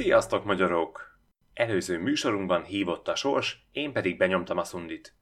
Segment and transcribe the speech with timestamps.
[0.00, 1.18] Sziasztok, magyarok!
[1.54, 5.14] Előző műsorunkban hívott a sors, én pedig benyomtam a szundit.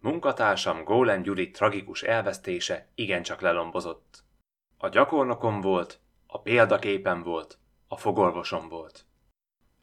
[0.00, 4.24] Munkatársam Gólen Gyuri tragikus elvesztése igencsak lelombozott.
[4.78, 7.58] A gyakornokom volt, a példaképen volt,
[7.88, 9.04] a fogorvosom volt.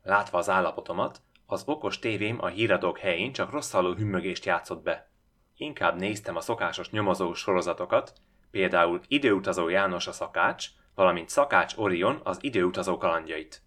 [0.01, 5.11] Látva az állapotomat, az okos tévém a híradók helyén csak rosszalló hümmögést játszott be.
[5.57, 8.13] Inkább néztem a szokásos nyomozó sorozatokat,
[8.51, 13.63] például Időutazó János a szakács, valamint Szakács Orion az időutazó kalandjait.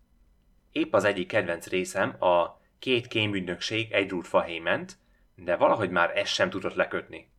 [0.77, 4.97] Épp az egyik kedvenc részem a két kémügynökség egy rút fahé ment,
[5.35, 7.31] de valahogy már ez sem tudott lekötni.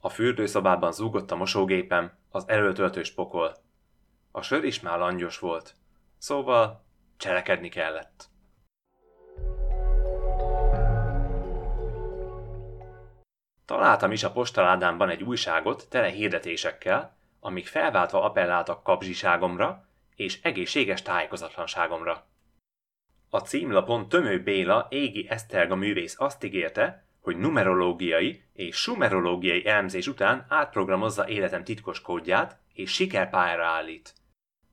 [0.00, 3.56] A fürdőszobában zúgott a mosógépem, az előtöltős pokol.
[4.30, 5.74] A sör is már langyos volt,
[6.18, 6.84] szóval
[7.16, 8.28] cselekedni kellett.
[13.64, 22.26] Találtam is a postaládámban egy újságot tele hirdetésekkel, amik felváltva appelláltak kapzsiságomra és egészséges tájékozatlanságomra.
[23.36, 30.46] A címlapon Tömő Béla égi Eszterga művész azt ígérte, hogy numerológiai és sumerológiai elemzés után
[30.48, 34.14] átprogramozza életem titkos kódját, és sikerpályára állít.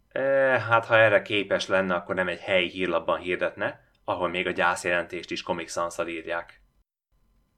[0.09, 0.21] E,
[0.59, 5.31] hát ha erre képes lenne, akkor nem egy helyi hírlapban hirdetne, ahol még a gyászjelentést
[5.31, 5.75] is Comic
[6.07, 6.61] írják.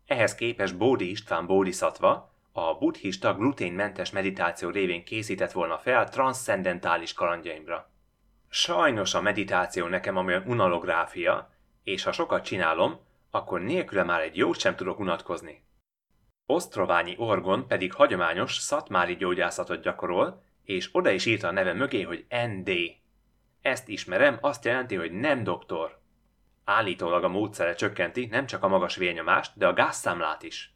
[0.06, 7.94] Ehhez képes Bódi István Bódiszatva a buddhista gluténmentes meditáció révén készített volna fel transzcendentális kalandjaimra.
[8.49, 11.49] Sajnos a meditáció nekem amolyan unalográfia,
[11.83, 12.99] és ha sokat csinálom,
[13.31, 15.63] akkor nélküle már egy jót sem tudok unatkozni.
[16.45, 22.25] Osztroványi Orgon pedig hagyományos szatmári gyógyászatot gyakorol, és oda is írta a neve mögé, hogy
[22.47, 22.71] ND.
[23.61, 25.99] Ezt ismerem, azt jelenti, hogy nem doktor.
[26.63, 30.73] Állítólag a módszere csökkenti nem csak a magas vérnyomást, de a gázszámlát is.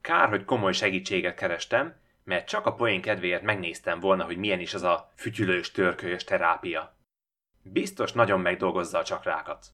[0.00, 1.96] Kár, hogy komoly segítséget kerestem,
[2.28, 6.96] mert csak a poén kedvéért megnéztem volna, hogy milyen is az a fütyülős, törkölyös terápia.
[7.62, 9.66] Biztos nagyon megdolgozza a csakrákat.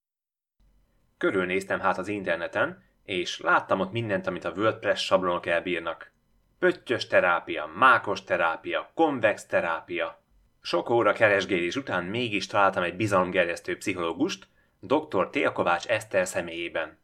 [1.19, 6.13] Körülnéztem hát az interneten, és láttam ott mindent, amit a WordPress sablonok elbírnak.
[6.59, 10.23] Pöttyös terápia, mákos terápia, konvex terápia.
[10.61, 14.47] Sok óra keresgélés után mégis találtam egy bizalomgerjesztő pszichológust,
[14.81, 15.31] dr.
[15.31, 15.53] T.
[15.53, 16.99] Kovács Eszter személyében.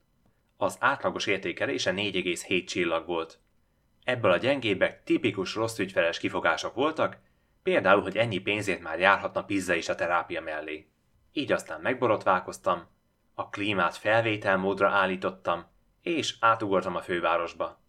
[0.57, 3.39] Az átlagos értékelése 4,7 csillag volt.
[4.11, 7.19] Ebből a gyengébbek tipikus rossz ügyfeles kifogások voltak,
[7.63, 10.91] például, hogy ennyi pénzért már járhatna pizza is a terápia mellé.
[11.33, 12.87] Így aztán megborotválkoztam,
[13.35, 15.67] a klímát felvételmódra állítottam,
[16.03, 17.81] és átugortam a fővárosba.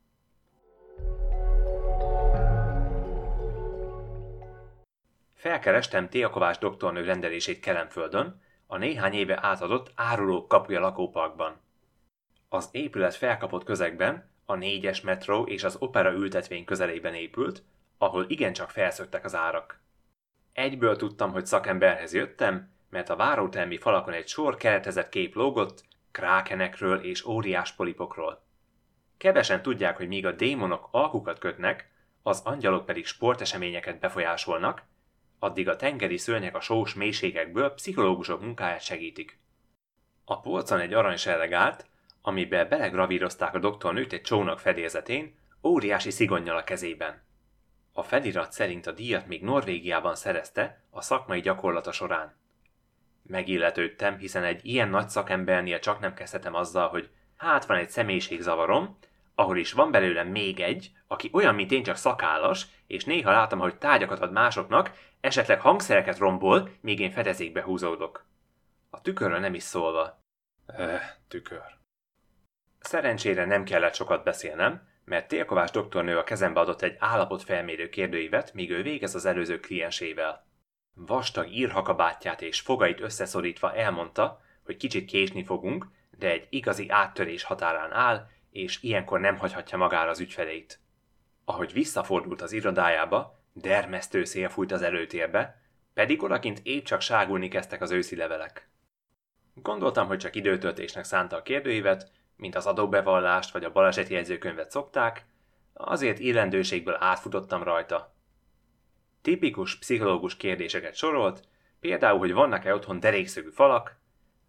[5.34, 11.62] Felkerestem Tia Kovács doktornő rendelését Kelemföldön, a néhány éve átadott áruló kapuja lakóparkban.
[12.50, 17.64] Az épület felkapott közegben a négyes metró és az opera ültetvény közelében épült,
[17.98, 19.80] ahol igencsak felszöktek az árak.
[20.54, 27.00] Egyből tudtam, hogy szakemberhez jöttem, mert a várótelmi falakon egy sor keretezett kép lógott, krákenekről
[27.00, 28.44] és óriás polipokról.
[29.18, 31.92] Kevesen tudják, hogy míg a démonok alkukat kötnek,
[32.24, 34.84] az angyalok pedig sporteseményeket befolyásolnak,
[35.40, 39.40] addig a tengeri szörnyek a sós mélységekből pszichológusok munkáját segítik.
[40.26, 41.86] A polcon egy aranysereg állt,
[42.22, 47.24] amiben belegravírozták a doktornőt egy csónak fedélzetén, óriási szigonnyal a kezében.
[47.94, 52.36] A felirat szerint a díjat még Norvégiában szerezte a szakmai gyakorlata során.
[53.24, 58.98] Megilletődtem, hiszen egy ilyen nagy szakembernél csak nem kezdhetem azzal, hogy hát van egy személyiségzavarom,
[59.36, 63.60] ahol is van belőlem még egy, aki olyan, mint én csak szakállas, és néha látom,
[63.60, 68.26] hogy tárgyakat ad másoknak, esetleg hangszereket rombol, míg én fedezékbe húzódok.
[68.90, 70.20] A tükörről nem is szólva.
[70.78, 71.81] Öh, tükör.
[72.82, 78.70] Szerencsére nem kellett sokat beszélnem, mert Télkovás doktornő a kezembe adott egy állapotfelmérő kérdőívet, míg
[78.70, 80.46] ő végez az előző kliensével.
[80.94, 85.88] Vastag írhakabátját és fogait összeszorítva elmondta, hogy kicsit késni fogunk,
[86.18, 90.80] de egy igazi áttörés határán áll, és ilyenkor nem hagyhatja magára az ügyfeleit.
[91.46, 95.62] Ahogy visszafordult az irodájába, dermesztő szél fújt az előtérbe,
[95.94, 98.70] pedig odakint épp csak ságulni kezdtek az őszi levelek.
[99.54, 105.26] Gondoltam, hogy csak időtöltésnek szánta a kérdőívet, mint az adóbevallást vagy a baleseti jegyzőkönyvet szokták,
[105.74, 108.14] azért illendőségből átfutottam rajta.
[109.22, 111.48] Tipikus pszichológus kérdéseket sorolt,
[111.80, 114.00] például, hogy vannak-e otthon derékszögű falak,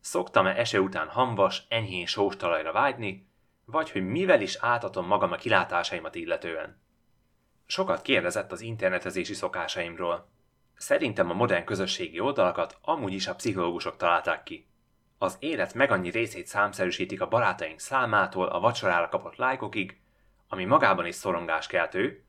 [0.00, 3.26] szoktam-e eső után hamvas, enyhén sós talajra vágyni,
[3.64, 6.80] vagy hogy mivel is átadom magam a kilátásaimat illetően.
[7.66, 10.28] Sokat kérdezett az internetezési szokásaimról.
[10.74, 14.66] Szerintem a modern közösségi oldalakat amúgy is a pszichológusok találták ki.
[15.22, 20.00] Az élet meg annyi részét számszerűsítik a barátaink számától a vacsorára kapott lájkokig,
[20.48, 22.22] ami magában is szorongáskeltő,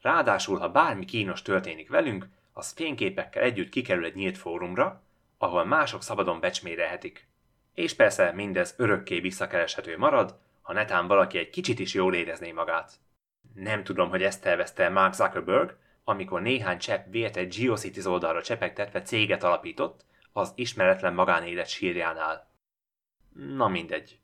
[0.00, 5.02] ráadásul ha bármi kínos történik velünk, az fényképekkel együtt kikerül egy nyílt fórumra,
[5.38, 7.28] ahol mások szabadon becsmérelhetik.
[7.74, 12.92] És persze mindez örökké visszakereshető marad, ha netán valaki egy kicsit is jól érezné magát.
[13.54, 19.02] Nem tudom, hogy ezt tervezte Mark Zuckerberg, amikor néhány csepp vért egy GeoCities oldalra csepegtetve
[19.02, 22.50] céget alapított az ismeretlen magánélet sírjánál.
[23.32, 24.18] Na mindegy.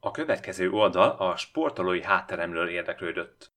[0.00, 3.52] A következő oldal a sportolói hátteremről érdeklődött.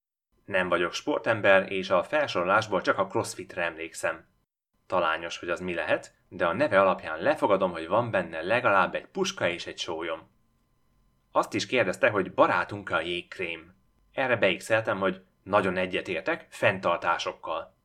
[0.46, 4.26] Nem vagyok sportember, és a felsorolásból csak a crossfitre emlékszem.
[4.88, 9.06] Talányos, hogy az mi lehet, de a neve alapján lefogadom, hogy van benne legalább egy
[9.06, 10.30] puska és egy sólyom.
[11.32, 13.76] Azt is kérdezte, hogy barátunk a jégkrém.
[14.14, 17.76] Erre beigszeltem, hogy nagyon egyetértek, fenntartásokkal.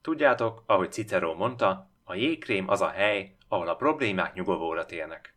[0.00, 5.34] Tudjátok, ahogy Cicero mondta, a jégkrém az a hely, ahol a problémák nyugovóra térnek.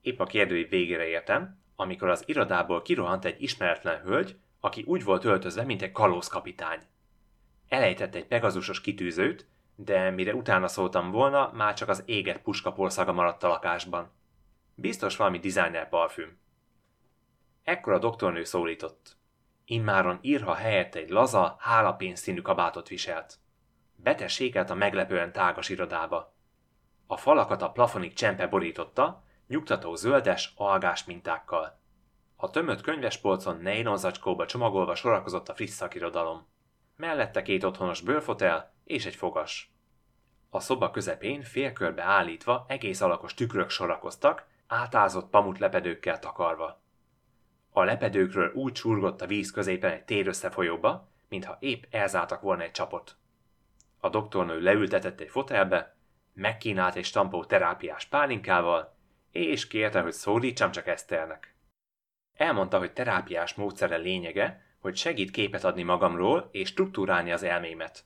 [0.00, 5.24] Épp a kérdői végére értem, amikor az irodából kirohant egy ismeretlen hölgy, aki úgy volt
[5.24, 6.80] öltözve, mint egy kalózkapitány.
[7.68, 9.46] Elejtett egy pegazusos kitűzőt,
[9.76, 14.10] de mire utána szóltam volna, már csak az éget puskaporszaga maradt a lakásban.
[14.74, 16.38] Biztos valami designer parfüm.
[17.62, 19.16] Ekkor a doktornő szólított.
[19.64, 23.41] Immáron írha helyett egy laza, hálapénzszínű kabátot viselt.
[24.02, 26.34] Betessékelt a meglepően tágas irodába.
[27.06, 31.80] A falakat a plafonig csempe borította, nyugtató zöldes, algás mintákkal.
[32.36, 36.46] A tömött könyvespolcon nylon zacskóba csomagolva sorakozott a friss szakirodalom.
[36.96, 39.72] Mellette két otthonos bőrfotel és egy fogas.
[40.50, 46.80] A szoba közepén félkörbe állítva egész alakos tükrök sorakoztak, átázott pamut lepedőkkel takarva.
[47.70, 52.70] A lepedőkről úgy csurgott a víz középen egy tér összefolyóba, mintha épp elzártak volna egy
[52.70, 53.16] csapot.
[54.04, 55.96] A doktornő leültetett egy fotelbe,
[56.32, 58.96] megkínált egy stampó terápiás pálinkával,
[59.30, 61.54] és kérte, hogy szólítsam csak Eszternek.
[62.34, 68.04] Elmondta, hogy terápiás módszere lényege, hogy segít képet adni magamról és struktúrálni az elmémet.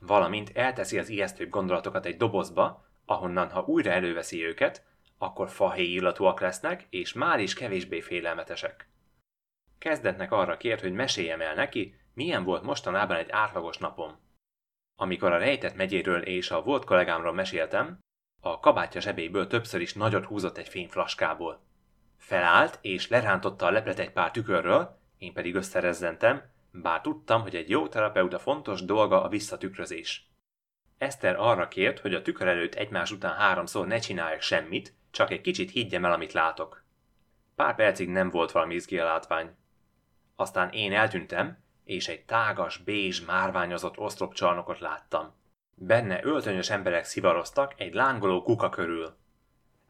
[0.00, 4.84] Valamint elteszi az ijesztőbb gondolatokat egy dobozba, ahonnan, ha újra előveszi őket,
[5.18, 8.88] akkor fahéj illatúak lesznek, és már is kevésbé félelmetesek.
[9.78, 14.26] Kezdetnek arra kért, hogy meséljem el neki, milyen volt mostanában egy átlagos napom.
[15.00, 17.98] Amikor a rejtett megyéről és a volt kollégámról meséltem,
[18.40, 21.62] a kabátja zsebéből többször is nagyot húzott egy fényflaskából.
[22.16, 27.70] Felállt és lerántotta a leplet egy pár tükörről, én pedig összerezzentem, bár tudtam, hogy egy
[27.70, 30.30] jó terapeuta fontos dolga a visszatükrözés.
[30.98, 35.40] Eszter arra kért, hogy a tükör előtt egymás után háromszor ne csináljak semmit, csak egy
[35.40, 36.84] kicsit higgyem el, amit látok.
[37.56, 39.54] Pár percig nem volt valami izgi a látvány.
[40.36, 45.34] Aztán én eltűntem, és egy tágas, bézs, márványozott oszlopcsarnokot láttam.
[45.74, 49.16] Benne öltönyös emberek szivaroztak egy lángoló kuka körül.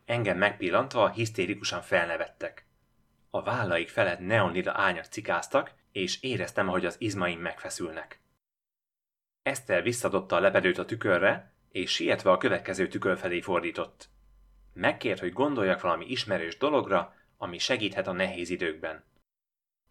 [0.04, 2.66] Engem megpillantva hisztérikusan felnevettek.
[3.30, 8.20] A vállaik felett neonlila ányak cikáztak, és éreztem, ahogy az izmaim megfeszülnek.
[9.42, 14.08] Eszter visszadobta a lepedőt a tükörre, és sietve a következő tükör felé fordított.
[14.72, 19.04] Megkért, hogy gondoljak valami ismerős dologra, ami segíthet a nehéz időkben.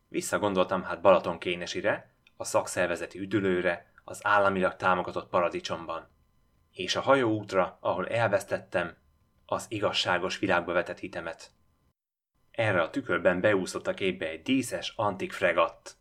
[0.08, 6.10] Visszagondoltam hát Balatonkénesire, a szakszervezeti üdülőre, az államilag támogatott paradicsomban.
[6.72, 8.98] És a hajóútra, ahol elvesztettem,
[9.46, 11.52] az igazságos világba vetett hitemet.
[12.52, 15.96] Erre a tükörben beúszott a képbe egy díszes, antik fregatt.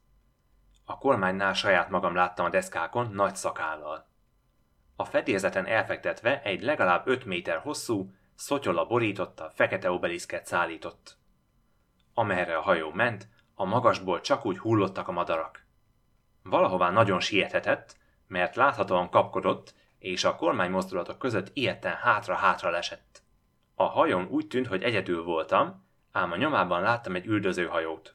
[0.85, 4.09] A kormánynál saját magam láttam a deszkákon nagy szakállal.
[4.97, 11.17] A fedélzeten elfektetve egy legalább 5 méter hosszú, szotyola borította, fekete obeliszket szállított.
[12.15, 13.29] Amerre a hajó ment,
[13.59, 15.67] a magasból csak úgy hullottak a madarak.
[16.43, 17.97] Valahová nagyon siethetett,
[18.27, 23.23] mert láthatóan kapkodott, és a kormány mozdulatok között ilyetten hátra-hátra lesett.
[23.75, 28.15] A hajón úgy tűnt, hogy egyedül voltam, ám a nyomában láttam egy üldözőhajót.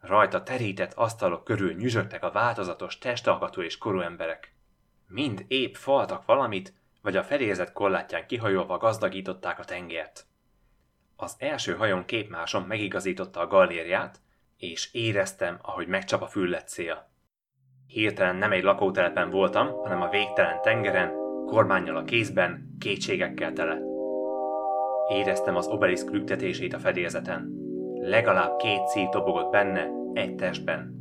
[0.00, 4.54] Rajta terített asztalok körül nyüzsögtek a változatos, testalkatú és korú emberek.
[5.06, 10.26] Mind épp faltak valamit, vagy a felézet korlátján kihajolva gazdagították a tengert.
[11.16, 14.20] Az első hajón képmásom megigazította a gallériát,
[14.58, 17.08] és éreztem, ahogy megcsap a füllet szél.
[17.86, 21.12] Hirtelen nem egy lakótelepen voltam, hanem a végtelen tengeren,
[21.46, 23.78] kormányjal a kézben, kétségekkel tele.
[25.08, 27.50] Éreztem az obeliszk lüktetését a fedélzeten.
[28.00, 30.94] Legalább két szív tobogott benne, egy testben.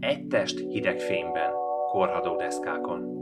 [0.00, 1.50] Egy test hideg fényben,
[1.88, 3.20] korhadó deszkákon.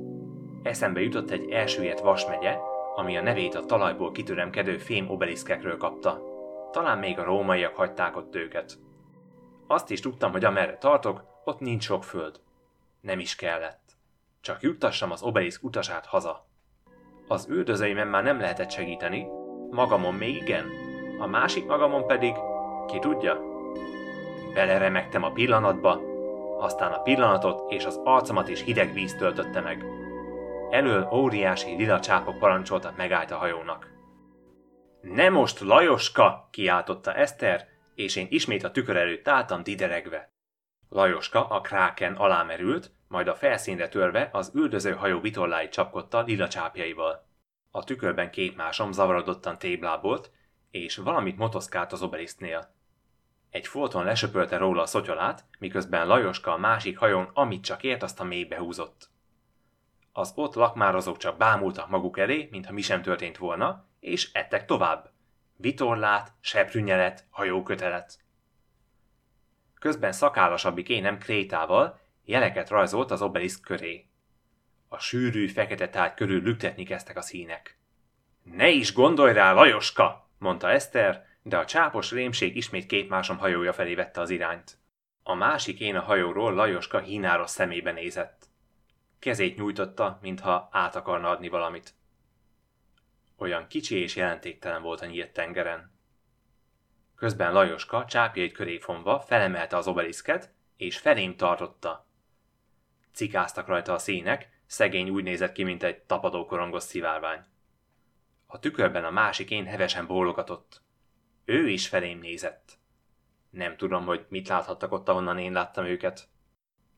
[0.63, 2.57] Eszembe jutott egy elsüllyedt vasmegye,
[2.95, 6.23] ami a nevét a talajból kitüremkedő fém obeliszkekről kapta.
[6.73, 8.79] Talán még a rómaiak hagyták ott őket.
[9.71, 12.41] Azt is tudtam, hogy amerre tartok, ott nincs sok föld.
[13.01, 13.97] Nem is kellett.
[14.41, 16.47] Csak juttassam az obeliszk utasát haza.
[17.29, 19.27] Az üldözőimen már nem lehetett segíteni,
[19.71, 20.71] magamon még igen,
[21.19, 22.35] a másik magamon pedig,
[22.87, 23.41] ki tudja?
[24.55, 26.01] Beleremegtem a pillanatba,
[26.59, 29.85] aztán a pillanatot és az arcomat is hideg víz töltötte meg.
[30.71, 33.91] Elől óriási lila csápok parancsoltak megállt a hajónak.
[35.01, 36.49] Ne most, Lajoska!
[36.51, 40.33] kiáltotta Eszter, és én ismét a tükör előtt álltam dideregve.
[40.89, 46.49] Lajoska a kráken alá merült, majd a felszínre törve az üldöző hajó vitorláit csapkodta lila
[46.49, 47.29] csápjaival.
[47.71, 50.31] A tükörben másom zavarodottan téblábolt,
[50.71, 52.75] és valamit motoszkált az obelisztnél.
[53.51, 58.21] Egy folton lesöpölte róla a szotyolát, miközben Lajoska a másik hajón, amit csak ért, azt
[58.21, 59.11] a mélybe húzott.
[60.13, 65.10] Az ott lakmározók csak bámultak maguk elé, mintha mi sem történt volna, és ettek tovább.
[65.61, 68.19] Vitorlát, seprűnyelet, hajókötelet.
[69.79, 74.07] Közben szakállasabbik énem krétával jeleket rajzolt az obeliszk köré.
[74.89, 77.79] A sűrű, fekete tárgy körül lüktetni kezdtek a színek.
[78.43, 80.31] Ne is gondolj rá, Lajoska!
[80.39, 84.79] mondta Eszter, de a csápos rémség ismét képmásom hajója felé vette az irányt.
[85.23, 88.45] A másik én a hajóról Lajoska hínáros szemébe nézett.
[89.19, 91.95] Kezét nyújtotta, mintha át akarna adni valamit.
[93.41, 95.99] Olyan kicsi és jelentéktelen volt a nyílt tengeren.
[97.17, 102.07] Közben Lajoska csápjait köré fonva felemelte az obeliszket, és felém tartotta.
[103.13, 107.45] Cikáztak rajta a színek, szegény úgy nézett ki, mint egy tapadó korongos szivárvány.
[108.47, 110.83] A tükörben a másik én hevesen bólogatott.
[111.45, 112.79] Ő is felém nézett.
[113.51, 116.29] Nem tudom, hogy mit láthattak ott, ahonnan én láttam őket.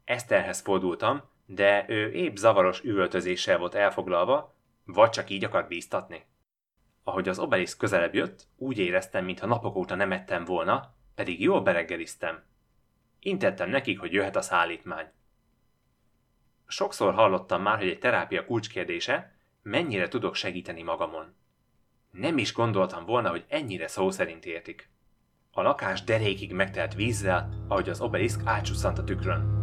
[0.04, 6.30] Eszterhez fordultam, de ő épp zavaros üvöltözéssel volt elfoglalva, vagy csak így akart bíztatni.
[7.02, 11.60] Ahogy az obelisz közelebb jött, úgy éreztem, mintha napok óta nem ettem volna, pedig jól
[11.60, 12.42] bereggeliztem.
[13.20, 15.06] Intettem nekik, hogy jöhet a szállítmány.
[16.66, 21.34] Sokszor hallottam már, hogy egy terápia kulcskérdése, mennyire tudok segíteni magamon.
[22.10, 24.90] Nem is gondoltam volna, hogy ennyire szó szerint értik.
[25.52, 29.60] A lakás derékig megtelt vízzel, ahogy az obeliszk átsusszant a tükrön.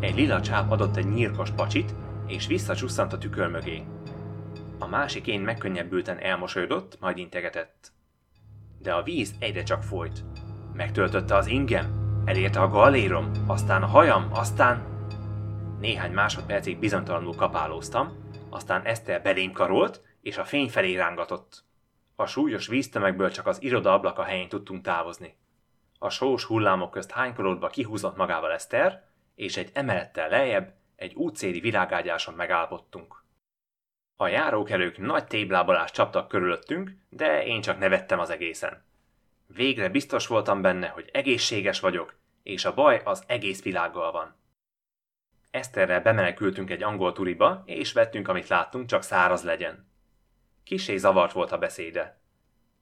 [0.00, 1.94] Egy lila csáp adott egy nyírkos pacsit,
[2.26, 3.84] és visszacsusszant a tükör mögé.
[4.78, 7.92] A másik én megkönnyebbülten elmosolyodott, majd integetett.
[8.78, 10.24] De a víz egyre csak folyt.
[10.72, 14.92] Megtöltötte az ingem, elérte a gallérom, aztán a hajam, aztán...
[15.80, 18.12] Néhány másodpercig bizonytalanul kapálóztam,
[18.50, 21.64] aztán Eszter belém karolt, és a fény felé rángatott.
[22.16, 25.36] A súlyos víztömegből csak az iroda ablaka helyén tudtunk távozni.
[25.98, 29.04] A sós hullámok közt hánykolódva kihúzott magával Eszter,
[29.34, 33.23] és egy emelettel lejjebb egy útszéli világágyáson megállapodtunk.
[34.16, 38.84] A járókelők nagy téblábalást csaptak körülöttünk, de én csak nevettem az egészen.
[39.46, 44.36] Végre biztos voltam benne, hogy egészséges vagyok, és a baj az egész világgal van.
[45.50, 49.88] Eszterrel bemenekültünk egy angol turiba, és vettünk, amit láttunk, csak száraz legyen.
[50.64, 52.20] Kisé zavart volt a beszéde.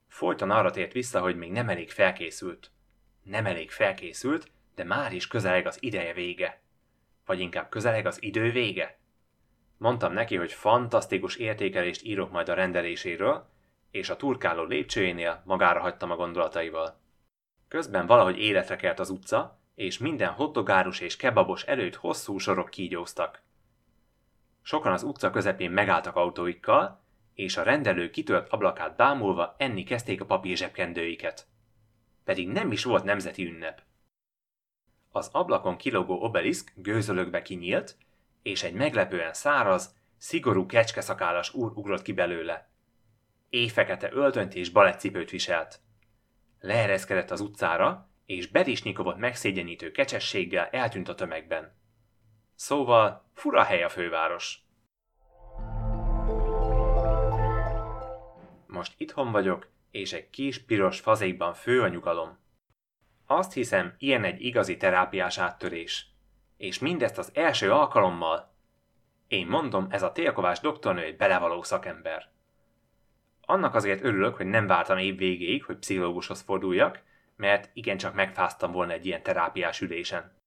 [0.07, 2.71] Folyton arra tért vissza, hogy még nem elég felkészült.
[3.23, 6.61] Nem elég felkészült, de már is közeleg az ideje vége.
[7.25, 8.97] Vagy inkább közeleg az idő vége.
[9.83, 13.49] Mondtam neki, hogy fantasztikus értékelést írok majd a rendeléséről,
[13.91, 16.99] és a turkáló lépcsőjénél magára hagytam a gondolataival.
[17.67, 23.41] Közben valahogy életre kelt az utca, és minden hoddogárus és kebabos előtt hosszú sorok kígyóztak.
[24.61, 30.25] Sokan az utca közepén megálltak autóikkal, és a rendelő kitört ablakát bámulva enni kezdték a
[30.25, 31.47] papír zsebkendőiket.
[32.23, 33.81] Pedig nem is volt nemzeti ünnep.
[35.11, 37.97] Az ablakon kilógó obeliszk gőzölökbe kinyílt,
[38.43, 42.69] és egy meglepően száraz, szigorú kecskeszakállas úr ugrott ki belőle.
[43.49, 45.79] Éjfekete öltönt és balettcipőt viselt.
[46.59, 51.75] Leereszkedett az utcára, és Berisnyikovot megszégyenítő kecsességgel eltűnt a tömegben.
[52.55, 54.61] Szóval fura hely a főváros.
[58.67, 62.39] Most itthon vagyok, és egy kis piros fazékban fő a nyugalom.
[63.25, 66.12] Azt hiszem, ilyen egy igazi terápiás áttörés.
[66.63, 68.53] És mindezt az első alkalommal.
[69.27, 72.29] Én mondom, ez a télkovás doktornő egy belevaló szakember.
[73.41, 77.03] Annak azért örülök, hogy nem vártam év végéig, hogy pszichológushoz forduljak,
[77.35, 80.37] mert igencsak megfáztam volna egy ilyen terápiás ülésen.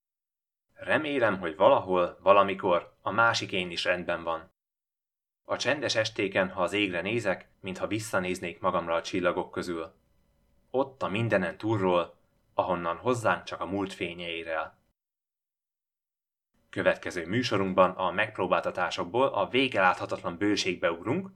[0.75, 4.51] Remélem, hogy valahol, valamikor a másik én is rendben van.
[5.45, 9.95] A csendes estéken, ha az égre nézek, mintha visszanéznék magamra a csillagok közül.
[10.71, 12.15] Ott a mindenen túlról,
[12.55, 14.85] ahonnan hozzánk csak a múlt fénye ér el.
[16.77, 21.31] Következő műsorunkban a megpróbáltatásokból a végeláthatatlan bőségbe ugrunk,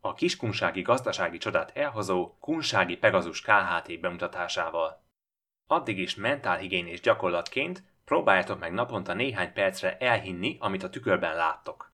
[0.00, 5.02] a kiskunsági gazdasági csodát elhozó kunsági Pegazus KHT bemutatásával.
[5.66, 11.92] Addig is mentálhigiénés gyakorlatként próbáljátok meg naponta néhány percre elhinni, amit a tükörben láttok.